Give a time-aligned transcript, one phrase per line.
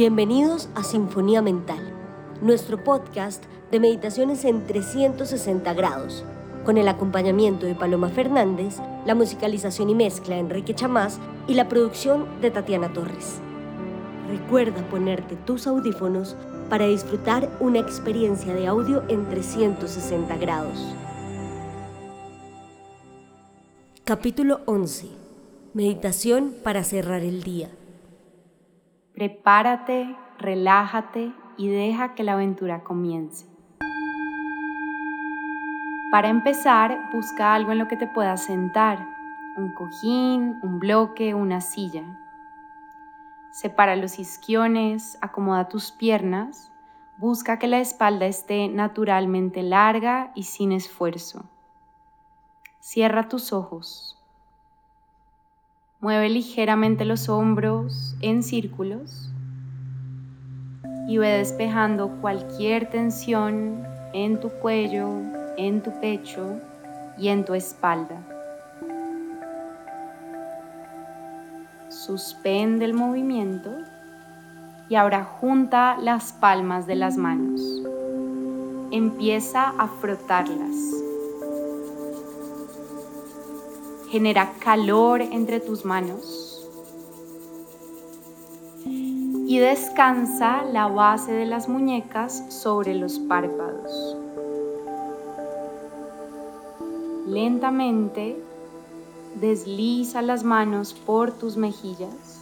[0.00, 1.92] Bienvenidos a Sinfonía Mental,
[2.40, 6.24] nuestro podcast de meditaciones en 360 grados,
[6.64, 11.68] con el acompañamiento de Paloma Fernández, la musicalización y mezcla de Enrique Chamás y la
[11.68, 13.42] producción de Tatiana Torres.
[14.26, 16.34] Recuerda ponerte tus audífonos
[16.70, 20.78] para disfrutar una experiencia de audio en 360 grados.
[24.04, 25.08] Capítulo 11.
[25.74, 27.68] Meditación para cerrar el día.
[29.20, 33.46] Prepárate, relájate y deja que la aventura comience.
[36.10, 39.06] Para empezar, busca algo en lo que te puedas sentar,
[39.58, 42.02] un cojín, un bloque, una silla.
[43.50, 46.72] Separa los isquiones, acomoda tus piernas,
[47.18, 51.44] busca que la espalda esté naturalmente larga y sin esfuerzo.
[52.80, 54.19] Cierra tus ojos.
[56.02, 59.30] Mueve ligeramente los hombros en círculos
[61.06, 65.10] y ve despejando cualquier tensión en tu cuello,
[65.58, 66.58] en tu pecho
[67.18, 68.16] y en tu espalda.
[71.90, 73.70] Suspende el movimiento
[74.88, 77.60] y ahora junta las palmas de las manos.
[78.90, 81.09] Empieza a frotarlas
[84.10, 86.68] genera calor entre tus manos
[88.84, 94.16] y descansa la base de las muñecas sobre los párpados.
[97.26, 98.36] Lentamente
[99.36, 102.40] desliza las manos por tus mejillas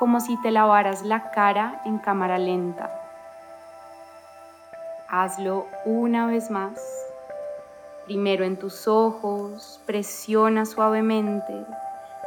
[0.00, 2.90] como si te lavaras la cara en cámara lenta.
[5.10, 6.80] Hazlo una vez más.
[8.10, 11.64] Primero en tus ojos, presiona suavemente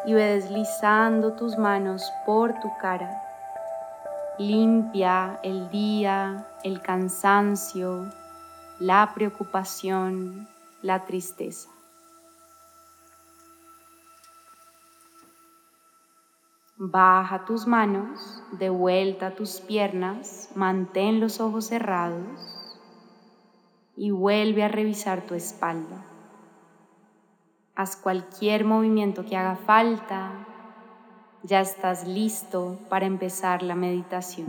[0.05, 3.21] y ve deslizando tus manos por tu cara.
[4.39, 8.09] Limpia el día, el cansancio,
[8.79, 10.47] la preocupación,
[10.81, 11.69] la tristeza.
[16.77, 22.62] Baja tus manos, de vuelta tus piernas, mantén los ojos cerrados
[23.95, 26.05] y vuelve a revisar tu espalda.
[27.75, 30.31] Haz cualquier movimiento que haga falta.
[31.43, 34.47] Ya estás listo para empezar la meditación.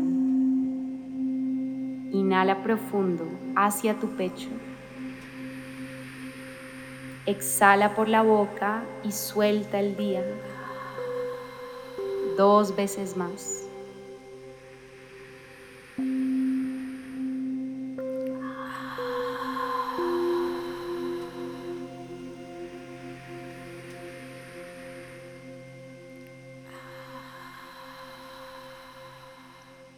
[2.12, 3.24] Inhala profundo
[3.56, 4.50] hacia tu pecho.
[7.26, 10.22] Exhala por la boca y suelta el día.
[12.36, 13.63] Dos veces más.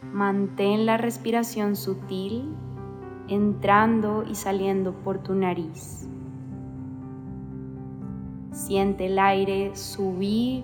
[0.01, 2.55] Mantén la respiración sutil
[3.27, 6.07] entrando y saliendo por tu nariz.
[8.51, 10.63] Siente el aire subir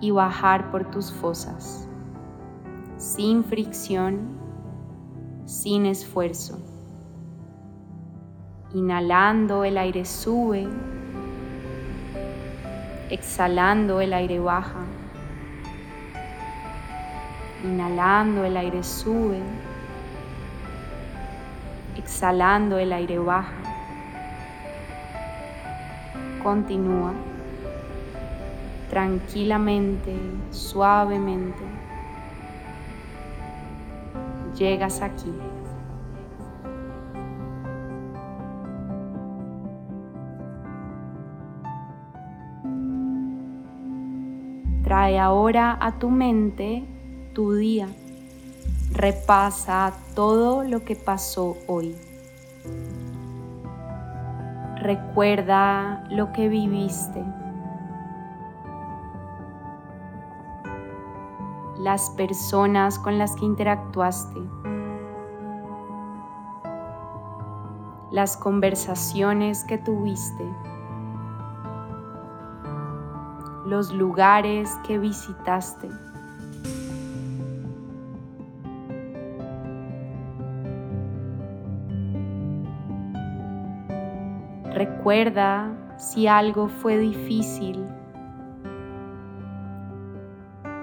[0.00, 1.88] y bajar por tus fosas,
[2.96, 4.20] sin fricción,
[5.44, 6.58] sin esfuerzo.
[8.72, 10.68] Inhalando el aire sube,
[13.10, 14.84] exhalando el aire baja.
[17.62, 19.40] Inhalando el aire sube,
[21.96, 23.52] exhalando el aire baja.
[26.42, 27.12] Continúa
[28.90, 30.16] tranquilamente,
[30.50, 31.62] suavemente.
[34.56, 35.32] Llegas aquí.
[44.82, 46.99] Trae ahora a tu mente
[47.40, 47.88] tu día.
[48.92, 51.96] Repasa todo lo que pasó hoy.
[54.82, 57.24] Recuerda lo que viviste.
[61.78, 64.40] Las personas con las que interactuaste.
[68.10, 70.44] Las conversaciones que tuviste.
[73.64, 75.88] Los lugares que visitaste.
[84.80, 85.68] Recuerda
[85.98, 87.84] si algo fue difícil,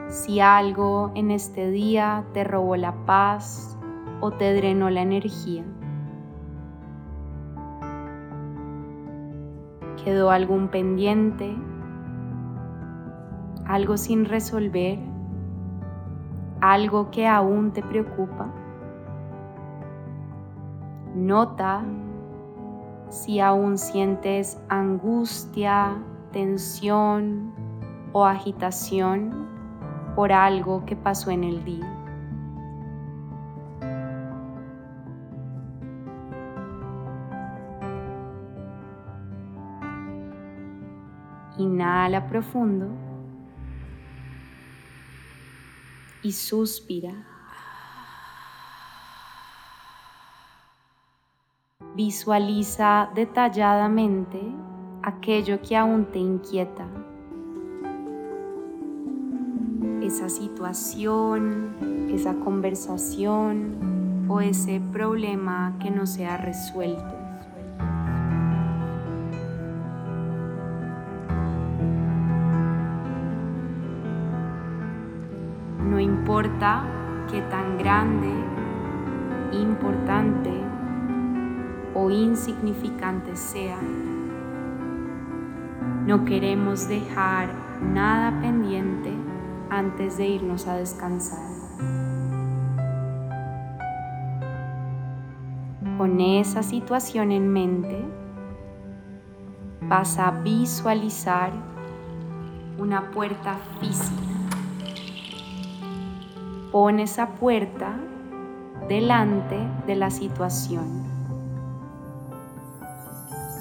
[0.08, 3.76] si algo en este día te robó la paz
[4.22, 5.64] o te drenó la energía.
[10.06, 11.58] ¿Quedó algún pendiente?
[13.66, 15.00] ¿Algo sin resolver?
[16.62, 18.48] algo que aún te preocupa.
[21.16, 21.84] Nota
[23.10, 25.98] si aún sientes angustia,
[26.32, 27.54] tensión
[28.14, 29.48] o agitación
[30.16, 31.94] por algo que pasó en el día.
[41.58, 42.88] Inhala profundo
[46.22, 47.37] y suspira.
[51.98, 54.40] Visualiza detalladamente
[55.02, 56.86] aquello que aún te inquieta.
[60.04, 61.74] Esa situación,
[62.14, 67.16] esa conversación o ese problema que no se ha resuelto.
[75.84, 76.84] No importa
[77.32, 78.30] qué tan grande,
[79.52, 80.67] importante
[81.98, 83.80] o insignificante sea,
[86.06, 87.50] no queremos dejar
[87.82, 89.12] nada pendiente
[89.72, 91.50] antes de irnos a descansar.
[95.98, 98.06] Con esa situación en mente,
[99.82, 101.52] vas a visualizar
[102.78, 104.28] una puerta física
[106.72, 107.96] Pon esa puerta
[108.88, 109.58] delante
[109.88, 111.17] de la situación.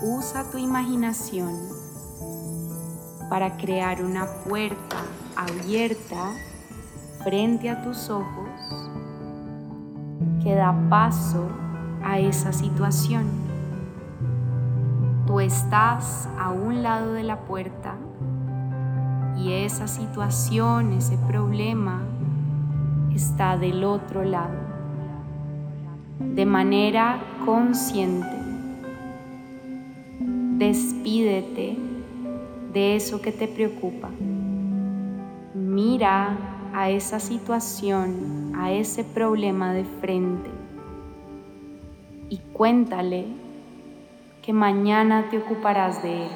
[0.03, 1.55] Usa tu imaginación
[3.31, 4.97] para crear una puerta
[5.35, 6.33] abierta
[7.25, 8.49] frente a tus ojos
[10.43, 11.49] que da paso
[12.05, 13.25] a esa situación.
[15.27, 17.95] Tú estás a un lado de la puerta
[19.39, 22.03] y esa situación, ese problema,
[23.15, 24.59] está del otro lado.
[26.21, 28.46] De manera consciente,
[30.59, 31.77] despídete
[32.73, 34.09] de eso que te preocupa.
[35.55, 36.37] Mira
[36.73, 40.51] a esa situación, a ese problema de frente
[42.31, 43.27] y cuéntale
[44.43, 46.31] que mañana te ocuparás de él.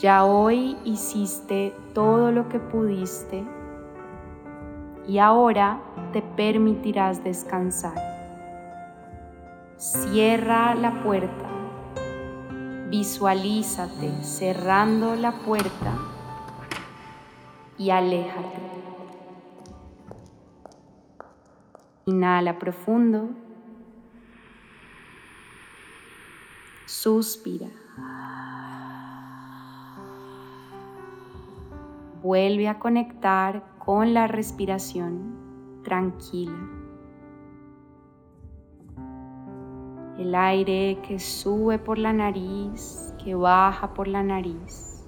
[0.00, 3.44] Ya hoy hiciste todo lo que pudiste
[5.06, 5.80] y ahora
[6.12, 8.11] te permitirás descansar.
[9.82, 11.50] Cierra la puerta.
[12.88, 15.98] Visualízate cerrando la puerta
[17.76, 18.60] y aléjate.
[22.06, 23.30] Inhala profundo.
[26.86, 27.66] Suspira.
[32.22, 36.71] Vuelve a conectar con la respiración tranquila.
[40.18, 45.04] El aire que sube por la nariz, que baja por la nariz.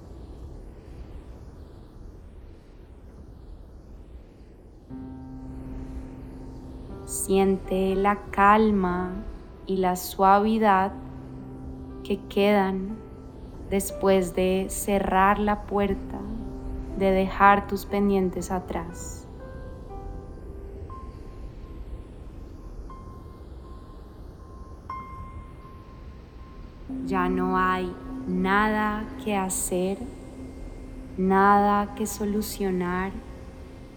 [7.05, 9.11] Siente la calma
[9.67, 10.91] y la suavidad
[12.03, 12.97] que quedan
[13.69, 16.19] después de cerrar la puerta
[16.97, 19.24] de dejar tus pendientes atrás.
[27.05, 27.91] Ya no hay
[28.27, 29.97] nada que hacer,
[31.17, 33.11] nada que solucionar,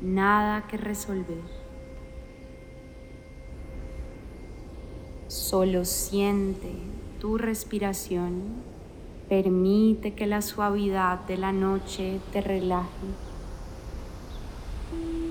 [0.00, 1.42] nada que resolver.
[5.28, 6.72] Solo siente
[7.20, 8.68] tu respiración
[9.28, 12.88] Permite que la suavidad de la noche te relaje.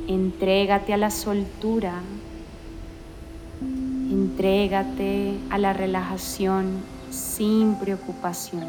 [0.08, 2.04] Entrégate a la soltura.
[4.12, 6.78] Entrégate a la relajación
[7.12, 8.66] sin preocupación.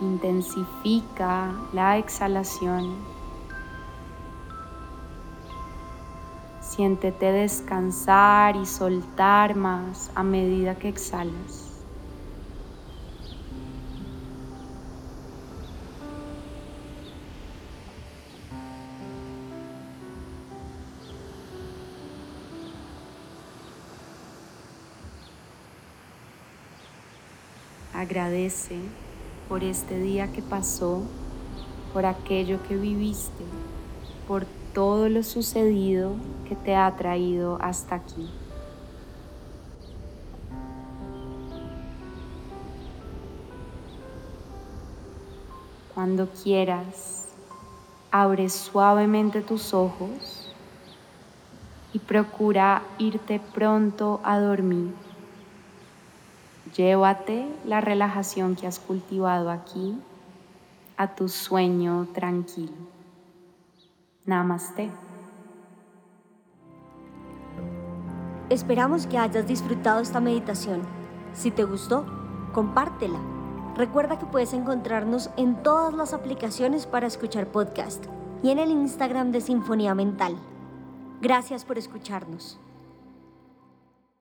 [0.00, 3.16] Intensifica la exhalación
[6.76, 11.65] Siéntete descansar y soltar más a medida que exhalas.
[27.96, 28.76] Agradece
[29.48, 31.00] por este día que pasó,
[31.94, 33.42] por aquello que viviste,
[34.28, 36.12] por todo lo sucedido
[36.46, 38.28] que te ha traído hasta aquí.
[45.94, 47.28] Cuando quieras,
[48.10, 50.52] abre suavemente tus ojos
[51.94, 55.05] y procura irte pronto a dormir.
[56.76, 59.98] Llévate la relajación que has cultivado aquí
[60.98, 62.74] a tu sueño tranquilo.
[64.26, 64.90] Namaste.
[68.50, 70.82] Esperamos que hayas disfrutado esta meditación.
[71.32, 72.04] Si te gustó,
[72.52, 73.20] compártela.
[73.74, 78.04] Recuerda que puedes encontrarnos en todas las aplicaciones para escuchar podcast
[78.42, 80.36] y en el Instagram de Sinfonía Mental.
[81.22, 82.58] Gracias por escucharnos.